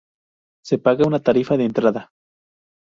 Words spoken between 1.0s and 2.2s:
una tarifa de entrada.